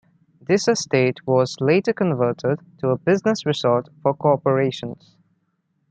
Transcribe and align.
This 0.41 0.67
estate 0.67 1.19
was 1.27 1.57
later 1.61 1.93
converted 1.93 2.59
to 2.79 2.89
a 2.89 2.97
business 2.97 3.45
resort 3.45 3.89
for 4.01 4.15
corporations. 4.15 5.15